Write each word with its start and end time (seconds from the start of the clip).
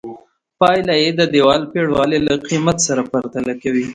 پایله 0.59 0.95
یې 1.01 1.09
د 1.19 1.21
دیوال 1.33 1.61
پرېړوالي 1.71 2.19
له 2.27 2.33
قېمت 2.47 2.77
سره 2.87 3.01
پرتله 3.11 3.53
کړئ. 3.61 3.85